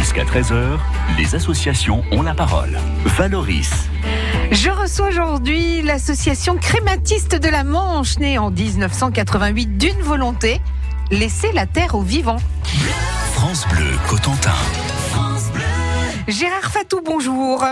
[0.00, 0.78] Jusqu'à 13h,
[1.18, 2.78] les associations ont la parole.
[3.04, 3.68] Valoris.
[4.50, 10.62] Je reçois aujourd'hui l'association crématiste de la Manche, née en 1988 d'une volonté,
[11.10, 12.38] laisser la terre aux vivants.
[13.34, 14.54] France Bleu Cotentin.
[16.28, 17.62] Gérard Fatou, bonjour.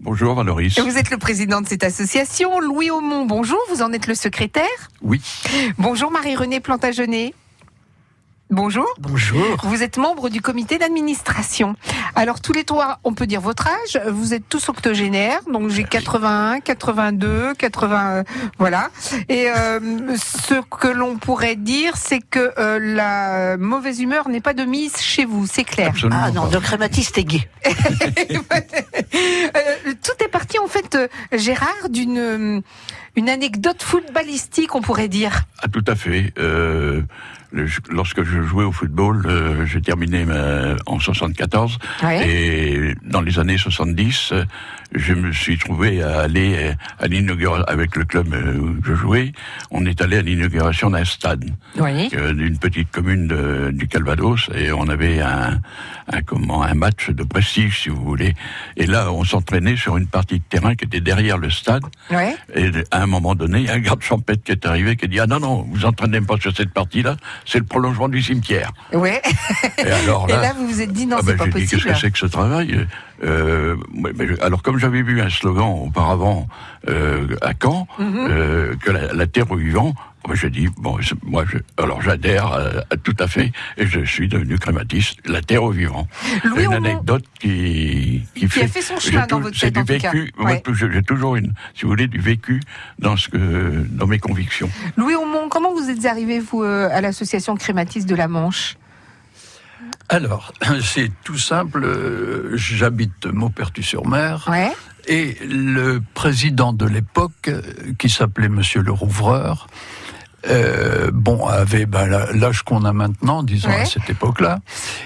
[0.00, 0.78] Bonjour Valoris.
[0.78, 2.60] Vous êtes le président de cette association.
[2.60, 3.60] Louis Aumont, bonjour.
[3.68, 4.64] Vous en êtes le secrétaire.
[5.02, 5.20] Oui.
[5.76, 7.34] Bonjour Marie-Renée Plantagenet.
[8.50, 8.86] Bonjour.
[9.00, 9.56] Bonjour.
[9.64, 11.74] Vous êtes membre du comité d'administration.
[12.14, 14.00] Alors tous les trois, on peut dire votre âge.
[14.10, 18.24] Vous êtes tous octogénaires, donc j'ai 81, 82, 80,
[18.58, 18.90] voilà.
[19.28, 19.80] Et euh,
[20.16, 24.98] ce que l'on pourrait dire, c'est que euh, la mauvaise humeur n'est pas de mise
[24.98, 25.88] chez vous, c'est clair.
[25.88, 26.20] Absolument.
[26.22, 26.54] Ah non, pas.
[26.54, 27.48] le crématiste est gay.
[29.56, 32.62] Euh, tout est parti en fait, euh, Gérard, d'une
[33.16, 35.42] une anecdote footballistique, on pourrait dire.
[35.62, 36.32] Ah, tout à fait.
[36.38, 37.02] Euh,
[37.54, 42.28] le- lorsque je jouais au football, euh, j'ai terminé ma- en 74 Ouais.
[42.28, 44.44] et dans les années 70, euh,
[44.94, 49.32] je me suis trouvé à aller à l'inauguration avec le club euh, où je jouais.
[49.70, 51.44] On est allé à l'inauguration d'un stade
[51.78, 52.08] Oui.
[52.14, 55.58] euh, d'une petite commune de- du Calvados et on avait un,
[56.12, 58.34] un comment un match de prestige si vous voulez.
[58.76, 61.82] Et là, on s'entraînait sur une partie de terrain qui était derrière le stade.
[62.10, 62.34] Ouais.
[62.54, 65.26] Et à un moment donné, un garde champêtre qui est arrivé qui a dit Ah
[65.26, 68.70] non, non, vous entraînez pas sur cette partie-là, c'est le prolongement du cimetière.
[68.92, 69.20] Ouais.
[69.78, 71.50] Et alors Et là, là, vous vous êtes dit non, ah c'est ben, pas j'ai
[71.50, 71.82] dit possible.
[71.82, 72.86] Qu'est-ce que c'est que ce travail?
[73.24, 73.76] Euh,
[74.40, 76.46] Alors, comme j'avais vu un slogan auparavant
[76.88, 78.26] euh, à Caen, Mhm.
[78.30, 79.94] euh, que la, la terre aux vivants,
[80.26, 84.00] moi j'ai dit bon, moi, je, alors j'adhère à, à tout à fait, et je
[84.04, 86.06] suis devenu crématiste, la terre aux vivants.
[86.44, 90.32] Louis une anecdote qui qui, Qui a fait son chemin dans votre tête, du vécu.
[90.38, 90.62] moi, Ouais.
[90.74, 92.60] j'ai toujours une, si vous voulez, du vécu
[92.98, 93.38] dans ce que,
[93.90, 94.70] dans mes convictions.
[94.96, 98.76] Louis Aumont, comment vous êtes arrivé, vous, à l'association crématiste de la Manche?
[100.08, 100.52] Alors,
[100.82, 101.84] c'est tout simple.
[101.84, 104.72] euh, J'habite Maupertu-sur-Mer Ouais.
[105.06, 107.62] et le président de l'époque, euh,
[107.98, 109.66] qui s'appelait Monsieur le Rouvreur,
[110.46, 113.80] euh, bon, avait ben, l'âge qu'on a maintenant, disons Ouais.
[113.80, 114.60] à cette époque-là,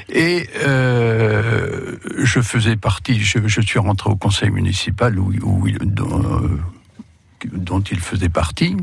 [0.08, 3.20] et euh, je faisais partie.
[3.22, 6.58] Je, je suis rentré au conseil municipal où, où il- dont, euh,
[7.52, 8.76] dont il faisait partie.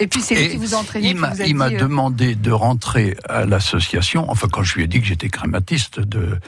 [0.00, 1.76] Et puis c'est lui qui vous a entraîné, il m'a vous a il m'a dit,
[1.76, 4.24] euh, demandé de rentrer à l'association.
[4.30, 6.38] Enfin, quand je lui ai dit que j'étais crématiste, de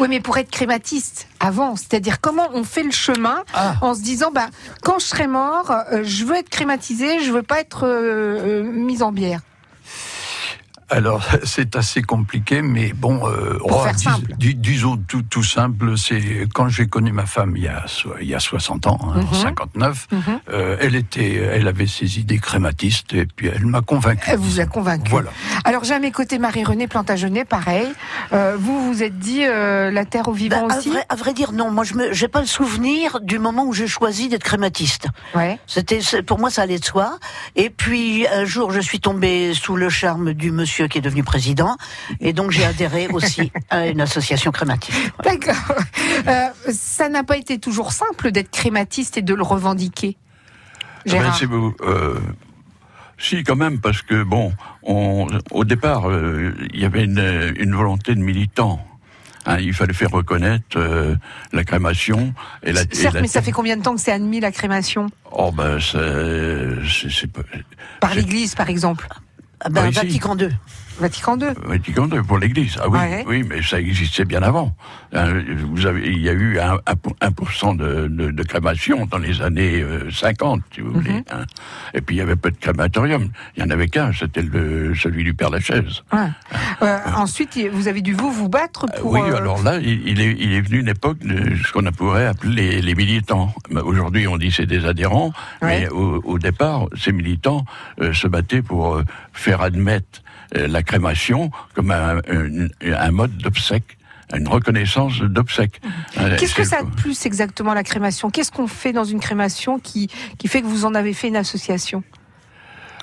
[0.00, 3.76] Oui, mais pour être crématiste, avant, c'est-à-dire comment on fait le chemin Ah.
[3.82, 4.48] en se disant, bah,
[4.82, 8.62] quand je serai mort, euh, je veux être crématisé, je veux pas être euh, euh,
[8.62, 9.40] mise en bière.
[10.92, 14.34] Alors, c'est assez compliqué, mais bon, euh, Pour faire simple.
[14.38, 17.84] dis- disons tout, tout simple, c'est quand j'ai connu ma femme il y a,
[18.20, 19.40] il y a 60 ans, hein, en Mhm.
[19.42, 20.20] 59, Mhm.
[20.50, 24.28] euh, elle, était, elle avait ses idées crématistes et puis elle m'a convaincu.
[24.30, 25.10] Elle vous a convaincu.
[25.10, 25.30] Voilà.
[25.64, 27.88] Alors j'ai à mes côtés Marie-Renée Plantagenet, pareil.
[28.34, 31.16] Euh, vous vous êtes dit euh, la terre aux vivants Bah, à, aussi vrai, à
[31.16, 31.70] vrai dire, non.
[31.70, 35.06] Moi, je me, j'ai pas le souvenir du moment où j'ai choisi d'être crématiste.
[35.34, 35.58] Ouais.
[35.66, 37.18] C'était, pour moi, ça allait de soi.
[37.56, 41.22] Et puis, un jour, je suis tombée sous le charme du monsieur qui est devenu
[41.22, 41.76] président.
[42.20, 45.12] Et donc, j'ai adhéré aussi à une association crémative.
[45.24, 45.76] D'accord.
[46.28, 50.16] Euh, ça n'a pas été toujours simple d'être crématiste et de le revendiquer.
[50.18, 51.40] Ah ben, Gérard.
[51.82, 52.18] euh,
[53.18, 57.74] si, quand même, parce que, bon, on, au départ, euh, il y avait une, une
[57.74, 58.84] volonté de militants.
[59.44, 61.16] Hein, il fallait faire reconnaître euh,
[61.52, 62.32] la crémation
[62.62, 62.82] et la.
[62.82, 65.08] et Certes, la- mais ça fait combien de temps que c'est admis la crémation?
[65.32, 67.42] Oh ben, c'est, c'est, c'est pas-
[68.00, 69.08] Par l'Église, par exemple
[69.70, 69.90] Ben.
[69.92, 70.50] Vatican II.
[71.00, 71.48] Vatican II.
[71.64, 72.76] Vatican II pour l'Église.
[72.80, 73.24] Ah oui, Ouais.
[73.26, 74.74] oui, mais ça existait bien avant.
[75.14, 75.42] Hein,
[75.72, 79.18] Vous avez, il y a eu un, un pour- 1% de, de, de crémation dans
[79.18, 80.94] les années euh, 50, si vous Mhm.
[80.94, 81.24] voulez.
[81.30, 81.44] hein.
[81.94, 83.28] Et puis il y avait peu de crématorium.
[83.56, 86.02] Il y en avait qu'un, c'était celui du Père Lachaise.
[86.12, 86.28] Ouais.
[86.82, 89.12] Euh, ensuite, vous avez dû vous vous battre pour.
[89.12, 92.26] oui, euh, alors là, il, est, il est venu une époque de ce qu'on pourrait
[92.26, 93.52] appeler les, les militants.
[93.84, 95.32] Aujourd'hui, on dit c'est des adhérents,
[95.62, 97.64] mais au, au départ, ces militants
[98.00, 100.22] euh, se battaient pour euh, faire admettre
[100.56, 103.96] euh, la crémation comme un, un- un mode d'obsèque,
[104.34, 105.80] une reconnaissance d'obsèque.
[106.18, 108.30] Euh, Qu'est-ce que ça a de plus exactement la crémation?
[108.30, 111.36] Qu'est-ce qu'on fait dans une crémation qui, qui fait que vous en avez fait une
[111.36, 112.02] association?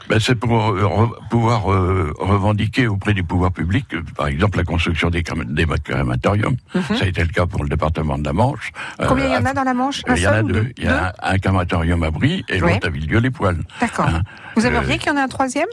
[0.09, 4.63] Ben, c'est pour euh, pouvoir euh, revendiquer auprès du pouvoir public, euh, par exemple, la
[4.63, 6.57] construction des, crém- des crématoriums.
[6.73, 8.71] Ça a été le cas pour le département de la Manche.
[9.07, 10.01] Combien il y en Euh, a dans la Manche?
[10.07, 10.71] Il y en a deux.
[10.77, 13.59] Il y a un, un crématorium à Brie et l'autre à Villedieu-les-Poils.
[13.79, 14.07] D'accord.
[14.07, 14.23] Hein.
[14.55, 15.67] Vous Euh, aimeriez qu'il y en ait un troisième?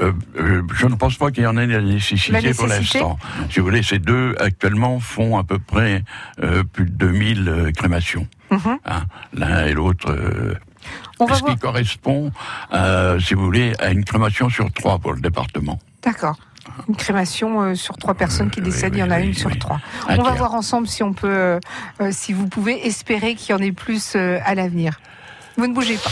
[0.00, 3.18] Euh, euh, je ne pense pas qu'il y en ait la nécessité, La pour l'instant.
[3.50, 6.04] Si vous voulez, ces deux actuellement font à peu près
[6.42, 8.26] euh, plus de 2000 euh, crémations.
[8.50, 8.78] Mhm.
[8.84, 9.02] Hein,
[9.34, 10.16] L'un et l'autre.
[11.20, 12.32] ce qui correspond,
[13.20, 15.78] si vous voulez, à une crémation sur trois pour le département.
[16.02, 16.36] D'accord.
[16.88, 19.34] Une crémation euh, sur trois personnes qui décèdent, oui, il y en a oui, une
[19.34, 19.80] sur trois.
[20.08, 21.58] Un On va voir ensemble si on peut,
[22.00, 25.00] euh, si vous pouvez espérer qu'il y en ait plus euh, à l'avenir.
[25.56, 26.10] Vous ne bougez pas.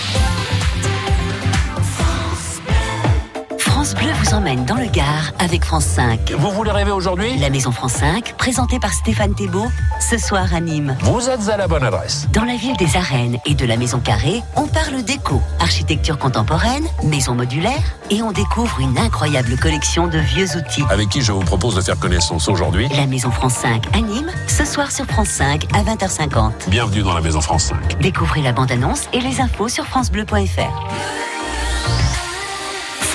[3.87, 6.33] France Bleu vous emmène dans le Gard avec France 5.
[6.33, 7.39] Vous voulez rêver aujourd'hui?
[7.39, 10.97] La Maison France 5, présentée par Stéphane Thébault, ce soir à Nîmes.
[11.03, 12.27] Vous êtes à la bonne adresse.
[12.33, 16.85] Dans la ville des arènes et de la Maison Carrée, on parle déco, architecture contemporaine,
[17.05, 17.79] maison modulaire
[18.11, 20.83] et on découvre une incroyable collection de vieux outils.
[20.91, 22.89] Avec qui je vous propose de faire connaissance aujourd'hui?
[22.97, 26.71] La Maison France 5 à Nîmes, ce soir sur France 5 à 20h50.
[26.71, 28.01] Bienvenue dans la Maison France 5.
[28.01, 31.36] Découvrez la bande-annonce et les infos sur francebleu.fr.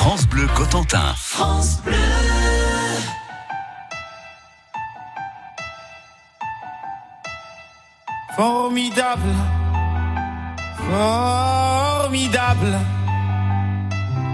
[0.01, 1.13] France Bleu Cotentin.
[8.35, 9.35] Formidable,
[10.89, 12.79] formidable.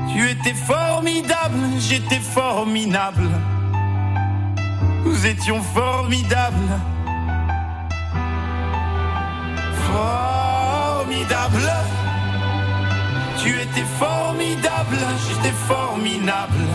[0.10, 3.30] Tu étais formidable, j'étais formidable.
[5.04, 6.80] Nous étions formidables.
[9.92, 11.70] Formidable.
[13.48, 16.66] Tu étais formidable, j'étais formidable.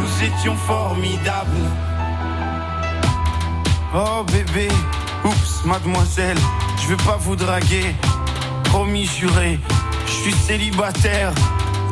[0.00, 1.70] Nous étions formidables.
[3.94, 4.66] Oh bébé,
[5.24, 6.36] oups, mademoiselle,
[6.82, 7.94] je vais pas vous draguer.
[8.64, 9.60] Promis juré,
[10.06, 11.32] je suis célibataire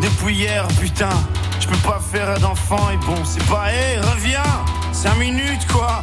[0.02, 1.16] depuis hier, putain.
[1.60, 4.42] Je peux pas faire d'enfant et bon, c'est pas, hé, reviens,
[4.90, 6.02] cinq minutes quoi.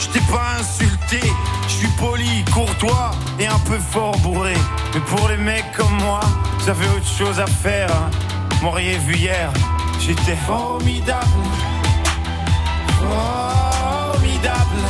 [0.00, 1.20] Je t'ai pas insulté,
[1.68, 4.54] je suis poli, courtois et un peu fort bourré.
[4.94, 6.20] Mais pour les mecs comme moi,
[6.68, 7.90] avez autre chose à faire.
[7.90, 8.10] Hein.
[8.62, 9.50] M'auriez vu hier,
[10.00, 11.26] j'étais formidable.
[13.00, 14.82] Formidable.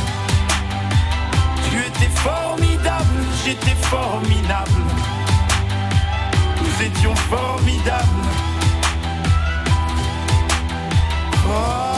[1.69, 4.71] Tu étais formidable, j'étais formidable.
[6.57, 8.27] Nous étions formidables.
[11.47, 11.88] Formidable.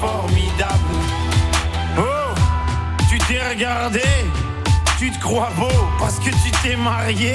[0.00, 0.74] Formidables.
[1.98, 2.34] Oh,
[3.08, 4.02] tu t'es regardé,
[4.98, 7.34] tu te crois beau parce que tu t'es marié.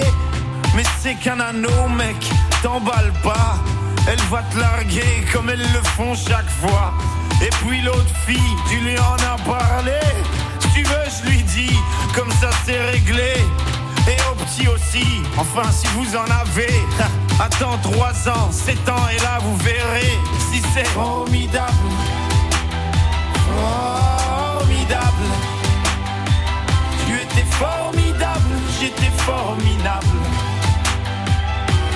[0.76, 2.16] Mais c'est qu'un anneau, mec,
[2.62, 3.56] t'emballe pas.
[4.08, 6.94] Elle va te larguer comme elles le font chaque fois.
[7.42, 10.00] Et puis l'autre fille, tu lui en as parlé.
[10.60, 11.76] Si tu veux, je lui dis,
[12.16, 13.34] comme ça c'est réglé.
[14.08, 16.74] Et au petit aussi, enfin si vous en avez.
[17.40, 20.20] Attends 3 ans, 7 ans, et là vous verrez
[20.52, 21.74] si c'est formidable.
[23.62, 25.30] Formidable.
[27.06, 30.20] Tu étais formidable, j'étais formidable.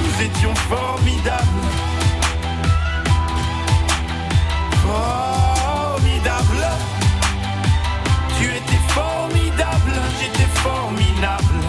[0.01, 1.65] Nous étions formidables.
[4.83, 6.65] Formidable.
[8.38, 11.59] Tu étais formidable, j'étais formidable.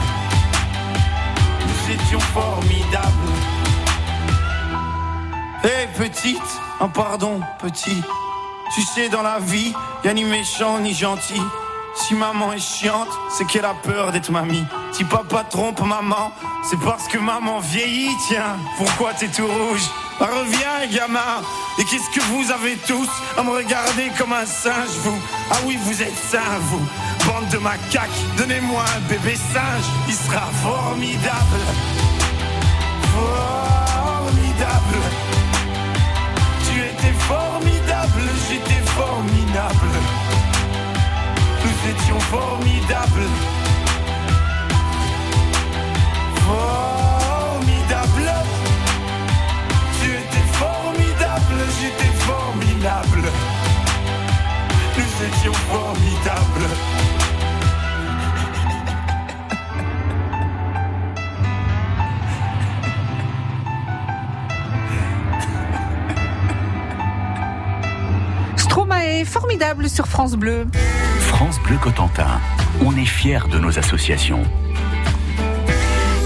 [1.67, 3.33] Nous étions formidables.
[5.65, 8.03] Hé petite, un pardon petit.
[8.75, 9.73] Tu sais dans la vie,
[10.05, 11.41] y a ni méchant ni gentil.
[11.95, 14.65] Si maman est chiante, c'est qu'elle a peur d'être mamie.
[14.93, 16.33] Si papa trompe maman,
[16.69, 18.57] c'est parce que maman vieillit, tiens.
[18.77, 19.83] Pourquoi t'es tout rouge?
[20.21, 21.41] Bah, Reviens, gamin.
[21.79, 23.09] Et qu'est-ce que vous avez tous
[23.39, 25.19] à me regarder comme un singe, vous?
[25.51, 26.87] Ah oui, vous êtes sains, vous.
[27.27, 29.85] Bande de macaques, donnez-moi un bébé singe.
[30.09, 31.63] Il sera formidable.
[33.15, 35.26] Formidable.
[38.57, 39.93] J'étais formidable.
[41.65, 43.29] Nous étions formidables.
[46.47, 46.96] Formidable.
[69.67, 70.67] Formidable sur France Bleu.
[71.19, 72.41] France Bleu Cotentin.
[72.85, 74.43] On est fiers de nos associations.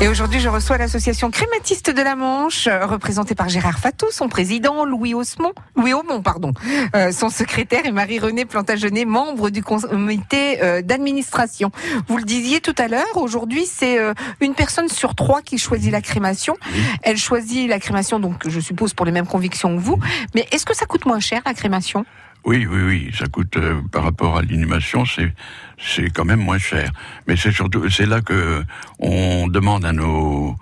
[0.03, 4.85] Et aujourd'hui, je reçois l'association Crématiste de la Manche, représentée par Gérard Fatou, son président,
[4.85, 6.53] Louis Osmond, Louis Aumont, pardon,
[6.95, 11.71] euh, son secrétaire et Marie-Renée Plantagenet, membre du comité euh, d'administration.
[12.09, 15.93] Vous le disiez tout à l'heure, aujourd'hui, c'est euh, une personne sur trois qui choisit
[15.93, 16.57] la crémation.
[17.03, 19.99] Elle choisit la crémation, donc je suppose pour les mêmes convictions que vous.
[20.35, 22.07] Mais est-ce que ça coûte moins cher la crémation?
[22.45, 25.33] Oui, oui, oui, ça coûte euh, par rapport à l'inhumation, c'est
[25.79, 26.91] c'est quand même moins cher.
[27.27, 28.65] Mais c'est surtout c'est là que
[28.99, 30.57] on demande à nos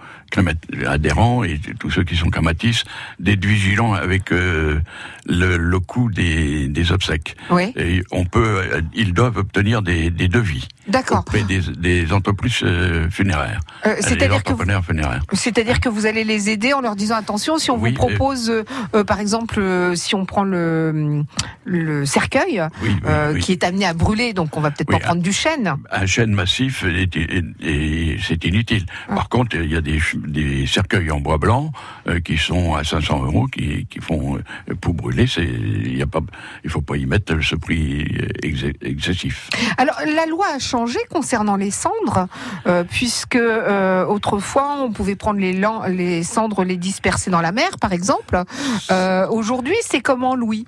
[0.87, 2.87] adhérents et tous ceux qui sont crématistes
[3.19, 4.79] d'être vigilants avec euh,
[5.27, 7.37] le, le coût des, des obsèques.
[7.51, 7.73] Oui.
[7.77, 10.69] Et on peut, euh, ils doivent obtenir des, des devis.
[10.89, 11.19] D'accord.
[11.21, 15.23] auprès des, des entreprises euh, funéraires, Euh, C'est-à-dire que vous- entrepreneurs funéraires.
[15.35, 18.49] C'est-à-dire que vous allez les aider en leur disant attention si on Oui, vous propose,
[18.49, 19.61] euh, euh, par exemple,
[19.95, 21.23] si on prend le,
[21.67, 23.41] le cercueil Oui, oui, oui.
[23.41, 25.75] qui est amené à brûler, donc on va peut-être pas prendre du chêne.
[25.91, 28.87] un chêne massif, est- est- est- c'est inutile.
[29.11, 29.15] Ah.
[29.17, 31.73] Par contre, il y a des, des cercueils en bois blanc
[32.09, 35.27] euh, qui sont à 500 euros, qui, qui font euh, pour brûler.
[35.27, 36.21] C'est, il y a pas,
[36.65, 39.49] il faut pas y mettre ce prix euh, ex- excessif.
[39.77, 42.27] Alors la loi a changé concernant les cendres,
[42.67, 45.53] euh, puisque euh, autrefois on pouvait prendre les,
[45.89, 48.43] les cendres, les disperser dans la mer, par exemple.
[48.91, 50.67] Euh, Aujourd'hui, c'est comment, Louis?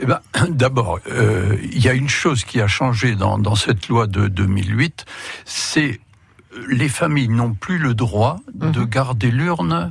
[0.00, 3.88] Eh ben, D'abord, euh, il y a une chose qui a changé dans, dans cette
[3.88, 5.04] loi de 2008,
[5.44, 6.00] c'est
[6.68, 9.90] les familles n'ont plus le droit de garder l'urne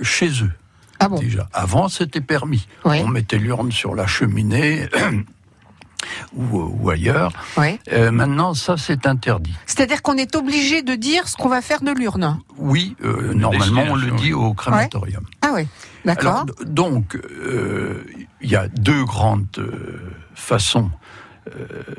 [0.00, 0.52] chez eux.
[0.98, 2.68] Ah bon Déjà, avant c'était permis.
[2.84, 3.00] Oui.
[3.04, 4.86] On mettait l'urne sur la cheminée
[6.34, 7.32] ou, ou ailleurs.
[7.56, 7.80] Oui.
[7.92, 9.54] Euh, maintenant, ça c'est interdit.
[9.66, 12.38] C'est-à-dire qu'on est obligé de dire ce qu'on va faire de l'urne.
[12.58, 15.24] Oui, euh, normalement on le dit au crématorium.
[15.40, 15.66] Ah oui,
[16.04, 16.44] d'accord.
[16.66, 18.04] Donc, euh,
[18.42, 20.96] il y a deux grandes euh, façons euh,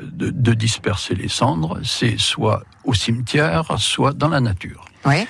[0.00, 1.78] de, de disperser les cendres.
[1.84, 4.84] C'est soit au cimetière, soit dans la nature.
[5.04, 5.26] Oui.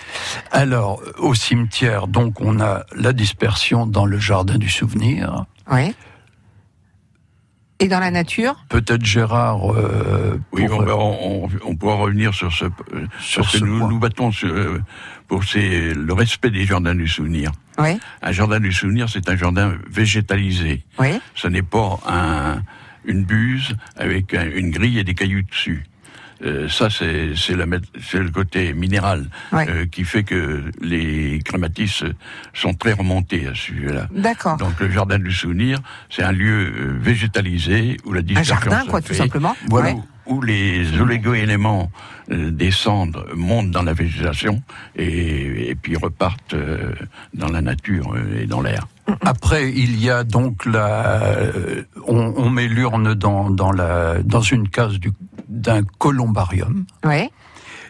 [0.50, 5.44] Alors, au cimetière, donc, on a la dispersion dans le jardin du souvenir.
[5.70, 5.94] Oui.
[7.78, 8.54] Et dans la nature?
[8.68, 9.72] Peut-être Gérard.
[9.74, 12.70] euh, Oui, pour- on, va- on, on pourra revenir sur ce, euh,
[13.18, 13.88] Sur que ce nous point.
[13.88, 14.80] nous battons sur, euh,
[15.26, 17.50] pour ces- le respect des jardins du souvenir.
[17.78, 17.98] Oui.
[18.20, 20.84] Un jardin du souvenir, c'est un jardin végétalisé.
[21.00, 21.18] Oui.
[21.34, 22.62] Ce n'est pas un,
[23.04, 25.84] une buse avec un- une grille et des cailloux dessus.
[26.44, 27.04] Euh, ça, c'est
[27.54, 29.64] le côté minéral Ouais.
[29.68, 32.02] euh, qui fait que les clématis
[32.52, 34.08] sont très remontés à ce sujet-là.
[34.12, 34.56] D'accord.
[34.56, 35.78] Donc le jardin du souvenir,
[36.10, 39.56] c'est un lieu euh, végétalisé où la Un dispersion jardin, se quoi, tout simplement.
[39.68, 39.90] Voilà.
[39.94, 40.00] Ouais.
[40.26, 41.90] où les olégo-éléments
[42.30, 44.62] euh, des cendres montent dans la végétation
[44.96, 46.92] et, et puis repartent euh,
[47.34, 48.86] dans la nature euh, et dans l'air.
[49.20, 51.22] Après, il y a donc la.
[51.22, 55.12] euh, on, on met l'urne dans, dans, la, dans une case du-
[55.48, 56.84] d'un columbarium.
[57.04, 57.30] Oui.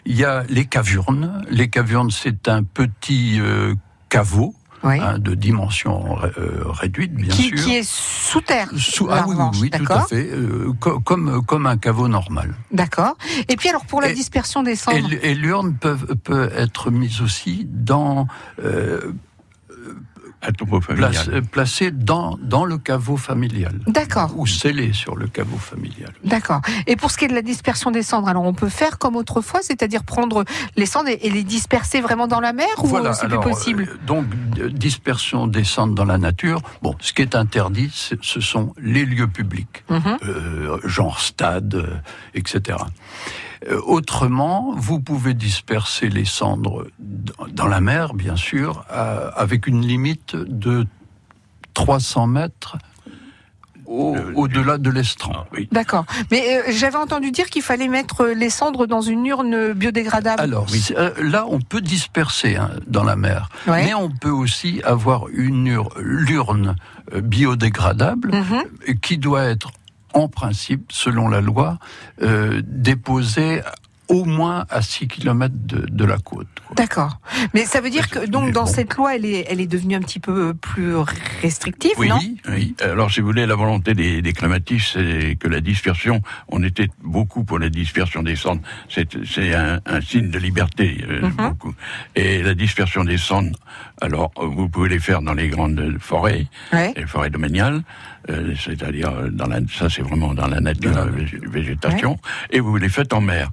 [0.04, 1.44] Il y a les cavurnes.
[1.50, 3.74] Les cavurnes, c'est un petit euh,
[4.08, 4.98] caveau Oui.
[5.00, 7.56] hein, de dimension euh, réduite, bien Qui, sûr.
[7.64, 8.68] qui est sous terre.
[8.76, 12.08] Sous- ah oui, oui, revanche, oui, tout à fait, euh, co- comme, comme un caveau
[12.08, 12.54] normal.
[12.72, 13.16] D'accord.
[13.48, 15.08] Et puis alors pour la Et- dispersion des cendres.
[15.22, 18.26] et l'urne peut, peut être mise aussi dans,
[18.64, 19.12] euh,
[20.44, 21.12] Un tombeau familial.
[21.12, 23.78] place- euh, placée dans, dans le caveau familial.
[23.86, 24.32] D'accord.
[24.36, 26.12] Ou scellée sur le caveau familial.
[26.24, 26.60] D'accord.
[26.86, 29.14] Et pour ce qui est de la dispersion des cendres, alors on peut faire comme
[29.16, 30.44] autrefois, c'est-à-dire prendre
[30.76, 33.88] les cendres et, et les disperser vraiment dans la mer ou euh, c'est plus possible
[33.90, 34.26] euh, donc,
[34.58, 36.60] euh, dispersion des cendres dans la nature.
[36.82, 40.16] Bon, ce qui est interdit, c'est- ce sont les lieux publics, Mhm.
[40.24, 41.86] euh, genre stade, euh,
[42.34, 42.78] etc.
[43.68, 46.86] Euh, autrement, vous pouvez disperser les cendres
[47.50, 50.86] dans la mer, bien sûr, à- avec une limite de
[51.74, 52.76] 300 mètres
[53.86, 55.32] au- au-delà de l'estran.
[55.34, 55.68] Ah, oui.
[55.70, 56.04] D'accord.
[56.30, 60.40] Mais euh, j'avais entendu dire qu'il fallait mettre les cendres dans une urne biodégradable.
[60.40, 60.66] Alors
[60.96, 63.84] euh, là, on peut disperser hein, dans la mer, Ouais.
[63.84, 66.74] mais on peut aussi avoir une ur- l'urne
[67.12, 68.62] euh, biodégradable Mhm.
[68.88, 69.70] euh, qui doit être,
[70.14, 71.78] en principe, selon la loi,
[72.22, 72.60] euh,
[74.08, 76.46] au moins à 6 km de, de la côte.
[76.76, 77.18] D'accord.
[77.54, 78.66] Mais ça veut dire que donc Mais dans bon.
[78.70, 80.94] cette loi, elle est, elle est devenue un petit peu plus
[81.40, 82.18] restrictive, Oui, non?
[82.48, 82.74] oui.
[82.82, 86.88] Alors, si vous voulez, la volonté des, des clématis, c'est que la dispersion, on était
[87.02, 88.60] beaucoup pour la dispersion des cendres.
[88.90, 91.48] C'est un, un signe de liberté, euh, Mhm.
[91.48, 91.74] beaucoup.
[92.14, 93.58] Et la dispersion des cendres,
[94.02, 96.92] alors, vous pouvez les faire dans les grandes forêts, Ouais.
[96.96, 97.82] les forêts domaniales,
[98.30, 102.18] euh, c'est-à-dire euh, dans la, ça c'est vraiment dans la nature, la la vég- végétation,
[102.50, 103.50] et vous les faites en mer.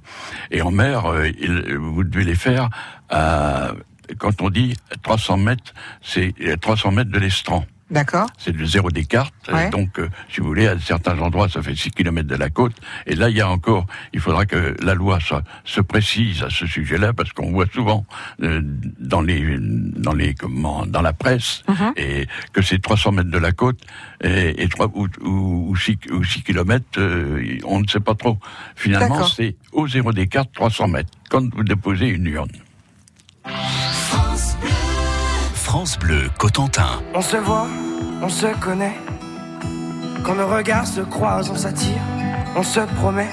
[0.50, 2.68] Et en mer, euh, il- vous devez les faire
[3.08, 3.72] à,
[4.18, 5.72] quand on dit 300 mètres,
[6.02, 7.64] c'est 300 mètres de l'estran.
[7.90, 8.28] D'accord.
[8.38, 9.34] C'est le zéro des cartes.
[9.52, 9.68] Ouais.
[9.70, 12.74] Donc, euh, si vous voulez, à certains endroits, ça fait 6 km de la côte.
[13.06, 15.18] Et là, il y a encore, il faudra que la loi
[15.64, 18.06] se précise à ce sujet-là, parce qu'on voit souvent
[18.42, 18.60] euh,
[19.00, 21.92] dans les, dans les, comment, dans la presse, Mhm.
[21.96, 23.80] et que c'est 300 mètres de la côte
[24.22, 26.84] et, et 3 ou, ou, ou 6, ou 6 km,
[27.64, 28.38] on ne sait pas trop.
[28.76, 32.50] Finalement, c'est au zéro des cartes 300 mètres quand vous déposez une urne.
[35.70, 37.00] France Bleu Cotentin.
[37.14, 37.68] On se voit,
[38.20, 38.98] on se connaît.
[40.24, 42.02] Quand nos regards se croisent, on s'attire,
[42.56, 43.28] on se promet.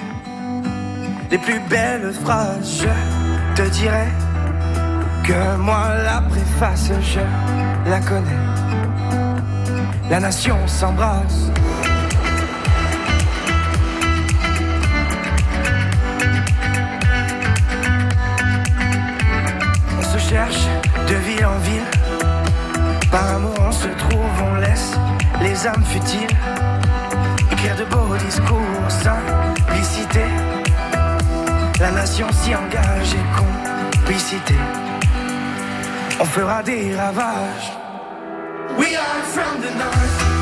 [1.32, 4.06] Les plus belles phrases, je te dirai
[5.24, 7.22] que moi la préface, je
[7.90, 8.44] la connais.
[10.12, 11.50] La nation s'embrasse.
[19.98, 20.68] On se cherche
[21.10, 21.97] de ville en ville
[23.12, 24.92] par amour on se trouve, on laisse
[25.42, 26.38] les âmes futiles.
[27.52, 28.60] Écrire de beaux discours,
[28.90, 30.26] simplicité.
[31.80, 34.56] La nation s'y engage et complicité.
[36.20, 37.72] On fera des ravages.
[38.78, 40.37] We are from the north.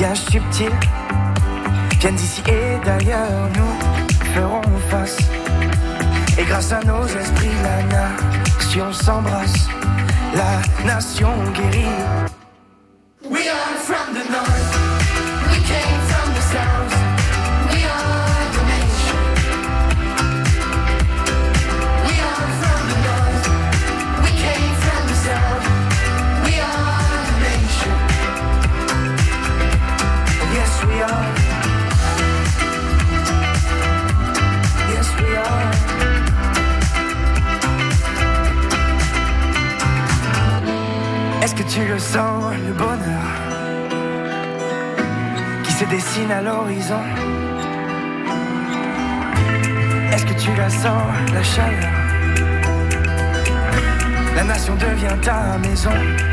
[0.00, 0.70] Langages subtils
[1.98, 5.18] viennent d'ici et d'ailleurs, nous ferons face.
[6.38, 9.68] Et grâce à nos esprits, la nation s'embrasse,
[10.34, 12.27] la nation guérit.
[50.68, 51.90] La chaleur
[54.36, 56.27] La nation devient ta maison.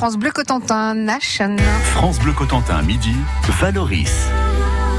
[0.00, 1.56] France Bleu Cotentin, Nation.
[1.92, 3.14] France Bleu Cotentin, midi,
[3.60, 4.30] Valoris.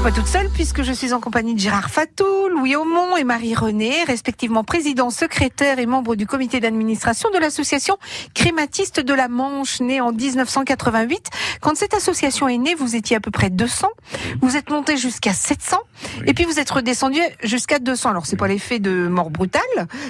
[0.02, 4.02] Pas toute seule puisque je suis en compagnie de Gérard Fatou, Louis Aumont et Marie-Renée,
[4.04, 7.96] respectivement président, secrétaire et membre du comité d'administration de l'association
[8.34, 11.30] Crématiste de la Manche, née en 1988.
[11.60, 13.86] Quand cette association est née, vous étiez à peu près 200.
[14.40, 15.76] Vous êtes monté jusqu'à 700
[16.26, 18.10] et puis vous êtes redescendu jusqu'à 200.
[18.10, 19.62] Alors c'est pas l'effet de mort brutale,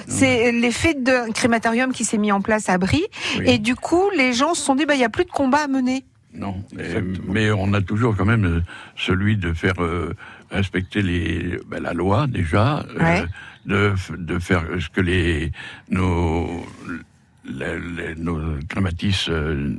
[0.07, 3.05] c'est l'effet d'un crématorium qui s'est mis en place à Brie
[3.37, 3.43] Oui.
[3.45, 5.59] et du coup les gens se sont dit bah il y a plus de combat
[5.59, 6.03] à mener.
[6.35, 6.89] Non, mais,
[7.27, 8.61] mais on a toujours quand même euh,
[8.97, 10.13] celui de faire euh,
[10.49, 13.25] respecter les, ben, la loi déjà, euh,
[13.65, 13.93] de,
[14.39, 15.51] faire ce que les
[15.89, 16.65] nos
[17.45, 19.75] les- les- nos crématis euh,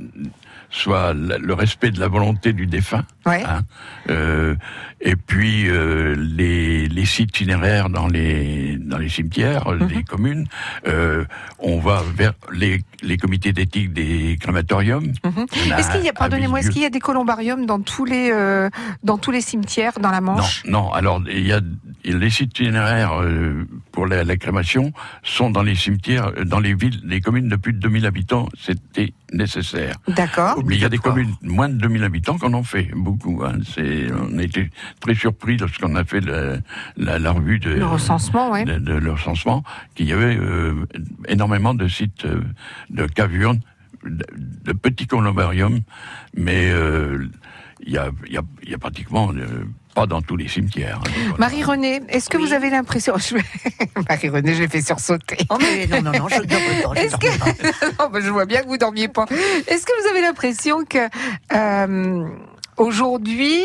[0.69, 3.05] soit le respect de la volonté du défunt.
[3.25, 3.43] Ouais.
[3.43, 3.61] hein.
[4.09, 4.55] Euh,
[5.01, 10.47] et puis euh, les, les sites funéraires dans les dans les cimetières des communes,
[10.87, 11.25] euh,
[11.59, 15.11] on va vers les, les comités d'éthique des crématoriums.
[15.23, 18.29] A Est-ce qu'il y a, pardonnez-moi, est-ce qu'il y a des columbariums dans tous les
[18.31, 18.69] euh,
[19.03, 20.63] dans tous les cimetières dans la Non, Manche?
[20.65, 20.91] non.
[20.91, 21.61] Alors, il y a
[22.03, 24.91] les sites funéraires euh, pour la, la crémation
[25.23, 28.49] sont dans les cimetières, euh, dans les villes, les communes de plus de 2000 habitants.
[28.59, 29.95] C'était nécessaire.
[30.07, 30.61] D'accord.
[30.65, 33.43] Mais il y a des communes moins de 2000 habitants qu'on en fait beaucoup.
[33.43, 33.59] Hein.
[33.73, 34.69] C'est, on a été
[34.99, 38.65] très surpris lorsqu'on a fait la, la revue de, Le recensement, ouais.
[38.65, 39.63] de, de le recensement,
[39.95, 40.85] qu'il y avait euh,
[41.27, 42.41] énormément de sites euh,
[42.89, 43.59] de cavurnes,
[44.05, 44.25] de,
[44.63, 45.81] de petits columbariums,
[46.35, 47.27] mais euh,
[47.85, 49.31] il y, a, y, a, y a pratiquement
[49.95, 50.99] pas dans tous les cimetières.
[51.07, 51.33] hein.
[51.39, 52.45] Marie-Renée, est-ce que Oui.
[52.47, 53.17] vous avez l'impression...
[53.17, 53.41] je vais-
[54.07, 55.37] Marie-Renée, j'ai fait sursauter.
[55.49, 57.01] Oh, mais non, non, non, je ne dors pas.
[57.01, 57.95] je que...
[58.13, 59.25] Non, je vois bien que vous dormiez pas.
[59.67, 61.07] Est-ce que vous avez l'impression que
[61.53, 62.27] euh,
[62.77, 63.63] aujourd'hui,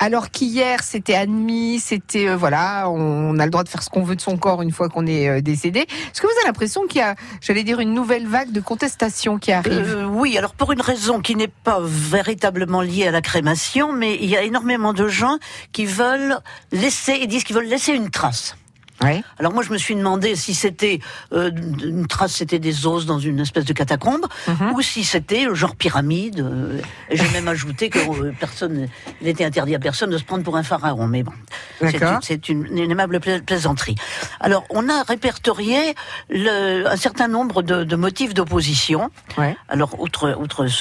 [0.00, 4.02] alors qu'hier c'était admis, c'était euh, voilà, on a le droit de faire ce qu'on
[4.02, 5.80] veut de son corps une fois qu'on est euh, décédé.
[5.80, 9.38] Est-ce que vous avez l'impression qu'il y a, j'allais dire, une nouvelle vague de contestation
[9.38, 9.94] qui arrive?
[9.94, 14.16] Euh, oui, alors pour une raison qui n'est pas véritablement liée à la crémation, mais
[14.16, 15.38] il y a énormément de gens
[15.72, 16.38] qui veulent
[16.72, 18.56] laisser, ils disent qu'ils veulent laisser une trace.
[19.02, 19.22] Ouais.
[19.38, 21.00] Alors moi, je me suis demandé si c'était
[21.32, 21.50] euh,
[21.82, 24.72] une trace, c'était des os dans une espèce de catacombe, Mhm.
[24.74, 26.40] ou si c'était euh, genre pyramide.
[26.40, 28.88] euh, et J'ai même ajouté que euh, personne,
[29.22, 31.06] il était interdit à personne de se prendre pour un pharaon.
[31.06, 31.32] Mais bon,
[31.80, 33.94] c'est une, c'est une, une aimable pla- plaisanterie.
[34.40, 35.94] Alors, on a répertorié
[36.28, 39.10] le, un certain nombre de, de motifs d'opposition.
[39.38, 39.56] Ouais.
[39.68, 40.34] Alors, outre,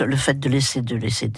[0.04, 1.32] le fait de laisser, de laisser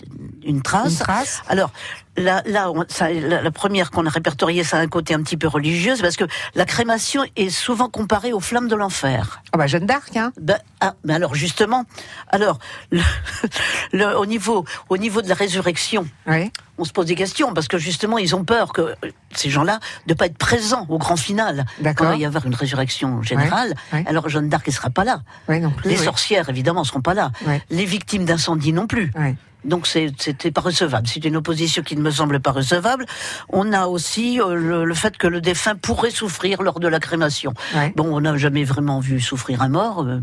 [0.43, 0.93] une trace.
[0.93, 1.43] Une trace.
[1.47, 1.71] Alors,
[2.17, 5.21] là, là on- ça, la, la première qu'on a répertoriée, ça a un côté un
[5.23, 9.41] petit peu religieux, parce que la crémation est souvent comparée aux flammes de l'enfer.
[9.53, 10.31] Ah bah Jeanne d'Arc, hein.
[10.39, 11.85] Ben, ah, mais alors justement,
[12.29, 12.59] alors
[12.91, 13.01] le,
[13.93, 16.51] le- au niveau au niveau de la résurrection, Ouais.
[16.81, 18.95] On se pose des questions parce que justement ils ont peur que euh,
[19.33, 21.65] ces gens-là de pas être présents au grand final.
[21.95, 24.05] Quand il va y avoir une résurrection générale, Ouais, ouais.
[24.07, 25.21] alors Jeanne d'Arc ne sera pas là.
[25.47, 25.89] Ouais, non plus.
[25.89, 27.31] Les sorcières évidemment seront pas là.
[27.69, 29.11] Les victimes d'incendie non plus.
[29.63, 31.05] Donc c'était pas recevable.
[31.07, 33.05] C'est une opposition qui ne me semble pas recevable.
[33.49, 36.99] On a aussi euh, le, le fait que le défunt pourrait souffrir lors de la
[36.99, 37.53] crémation.
[37.75, 37.93] Ouais.
[37.95, 40.01] Bon, on n'a jamais vraiment vu souffrir un mort.
[40.03, 40.19] euh,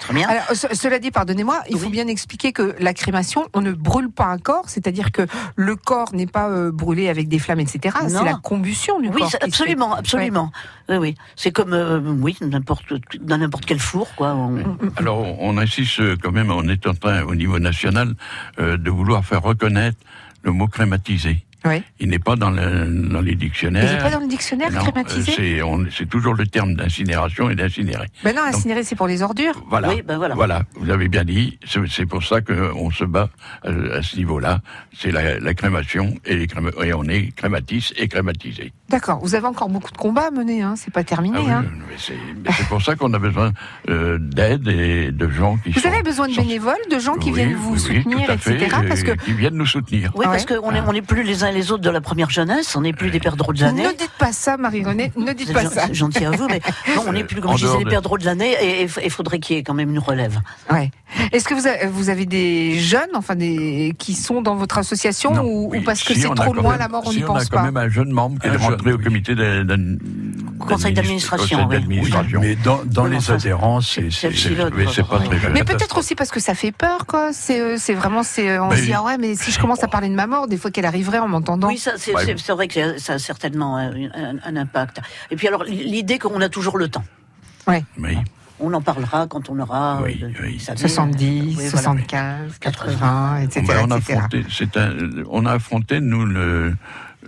[0.00, 0.28] très bien.
[0.28, 4.10] Alors, ce- cela dit, pardonnez-moi, il faut bien expliquer que la crémation, on ne brûle
[4.10, 5.22] pas un corps, c'est-à-dire que
[5.54, 7.96] le corps n'est pas euh, brûlé avec des flammes, etc.
[8.02, 8.08] Non.
[8.08, 9.30] C'est la combustion du oui, corps.
[9.40, 10.50] absolument, absolument.
[10.88, 11.14] Oui, oui.
[11.36, 12.84] C'est comme, euh, oui, n'importe
[13.20, 14.34] dans n'importe quel four, quoi.
[14.34, 14.62] On-
[14.96, 18.14] Alors, on insiste euh, quand même, on est en train, au niveau national,
[18.58, 19.98] euh, de vouloir faire reconnaître
[20.42, 21.44] le mot crématisé.
[21.64, 21.82] Oui.
[21.98, 23.92] Il n'est pas dans, le- dans les Il dictionnaires.
[23.92, 27.50] n'est pas dans le dictionnaire Non, crématisé euh, c'est on- c'est toujours le terme d'incinération
[27.50, 28.06] et d'incinérer.
[28.24, 29.62] Ben non, incinérer, c'est pour les ordures.
[29.68, 29.88] Voilà.
[29.90, 30.62] Oui, ben voilà.
[30.76, 31.58] vous avez bien dit.
[31.66, 33.28] C'est c'est pour ça qu'on se bat
[33.64, 34.60] à, à ce niveau-là.
[34.96, 38.72] C'est la, la crémation et, les créma- et on est crématis et crématisé.
[38.88, 39.20] D'accord.
[39.22, 40.74] Vous avez encore beaucoup de combats à mener, hein.
[40.76, 41.64] C'est pas terminé, Ah oui, hein.
[41.88, 43.52] mais c'est mais c'est pour ça qu'on a besoin
[43.88, 45.88] euh, d'aide et de gens qui Vous sont.
[45.88, 48.54] avez besoin de sont- bénévoles, de gens qui Oui, viennent vous soutenir, tout à fait,
[48.56, 48.76] etc.
[48.88, 50.10] Parce que euh, qui viennent nous soutenir.
[50.16, 52.00] Oui, Ah parce qu'on n'est on n'est plus les uns et les autres de la
[52.00, 53.82] première jeunesse, on n'est plus des perdreaux de l'année.
[53.84, 55.12] ne dites pas ça, Marie-Renée.
[55.16, 55.86] Ne dites pas ça.
[55.88, 56.60] c'est gentil à vous, mais
[56.96, 58.82] non, on n'est plus, comme En je disais, dehors les de- perdreaux de l'année, et
[59.04, 60.40] il faudrait qu'il y ait quand même une relève.
[60.70, 60.90] Ouais.
[61.32, 65.34] Est-ce que vous avez, vous avez des jeunes, enfin des qui sont dans votre association
[65.34, 67.24] Non, ou, parce que Si, c'est on trop loin même- la mort, on si, n'y
[67.24, 68.98] on pense a quand pas même un jeune membre qui Un est jeune, rentré au
[68.98, 69.98] comité de- d'ad-
[70.60, 72.02] Conseil d'administration, oui.
[72.40, 75.26] Mais dans, dans Oui, les enfin, adhérents, c'est Mais c'est pas Oui.
[75.28, 75.52] très jeune.
[75.52, 77.30] Mais peut-être aussi parce que ça fait peur, quoi.
[77.32, 79.82] C'est, euh, vraiment, c'est, euh, on Mais- se dit ah ouais, mais si je commence
[79.82, 81.28] à parler de ma mort, des fois qu'elle arriverait en
[81.68, 82.34] Oui, ça, c'est Ouais.
[82.54, 85.00] vrai que ça- a certainement un, un- un impact.
[85.30, 87.04] Et puis alors, l'idée qu'on a toujours le temps.
[87.66, 88.16] Oui.
[88.62, 90.54] On en parlera quand on aura Oui, euh, oui.
[90.58, 91.70] vous savez, 70, oui, voilà.
[91.70, 93.64] 75, 80, etc.
[93.66, 94.12] Ben, on, a etc.
[94.18, 94.92] affronté, c'est un-
[95.30, 96.76] on a affronté, nous, le,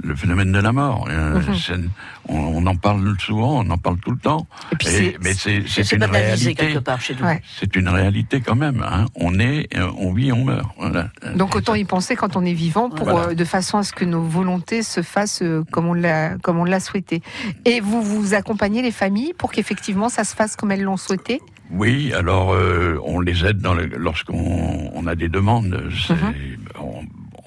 [0.02, 1.07] le phénomène de la mort.
[1.11, 1.88] Euh, Mhm.
[2.28, 4.46] on, on en parle souvent, on en parle tout le temps.
[4.72, 6.81] Et puis c'est- mais c'est une banalisé quelque réalité.
[6.85, 7.24] part chez nous.
[7.26, 7.42] Ouais.
[7.61, 8.83] C'est une réalité quand même.
[8.88, 9.07] Hein.
[9.14, 10.68] On est, euh, on vit, on meurt.
[10.78, 11.09] Voilà.
[11.37, 13.28] Donc autant y penser quand on est vivant, pour Voilà.
[13.31, 16.59] euh, de façon à ce que nos volontés se fassent euh, comme on l'a comme
[16.59, 17.22] on l'a souhaité.
[17.64, 21.40] Et vous vous accompagnez les familles pour qu'effectivement ça se fasse comme elles l'ont souhaité?
[21.70, 25.83] Oui, alors euh, on les aide le- lorsqu'on on a des demandes.
[26.11, 26.35] Mhm.
[26.81, 27.02] on,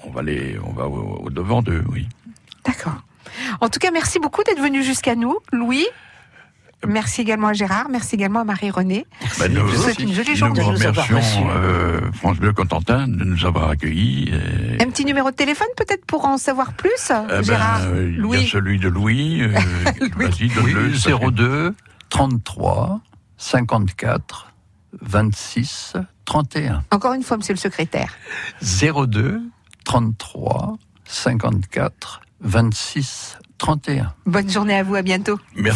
[0.06, 1.82] on va les, on va au, au devant d'eux.
[1.92, 2.06] Oui.
[2.66, 2.96] D'accord.
[3.60, 5.86] En tout cas, merci beaucoup d'être venu jusqu'à nous, Louis.
[6.86, 9.06] Merci également à Gérard, merci également à Marie-Renée.
[9.38, 10.60] Ben, nous, vous souhaite une jolie journée.
[10.60, 14.28] de nous avoir remercions euh, France Bleu Cotentin de nous avoir accueillis.
[14.78, 18.08] et- Un petit numéro de téléphone peut-être pour en savoir plus, Eh ben, Gérard, euh,
[18.08, 18.46] il y a Louis.
[18.46, 19.42] celui de Louis.
[19.42, 19.48] euh,
[20.16, 20.88] Vas-y, donne-le.
[20.90, 21.74] Oui, ça fait- 02
[22.10, 23.00] 33
[23.38, 24.52] 54
[25.00, 25.94] 26
[26.26, 26.84] 31.
[26.90, 28.12] Encore une fois, monsieur le secrétaire.
[28.62, 29.40] 02
[29.84, 34.14] 33 54 26 31.
[34.26, 35.38] Bonne journée à vous, à bientôt.
[35.54, 35.62] Merci.